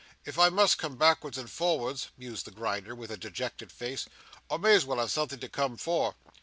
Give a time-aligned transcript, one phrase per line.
[0.25, 4.07] If I must come backwards and forwards," mused the Grinder with a dejected face,
[4.49, 6.15] "I may as well have something to come for."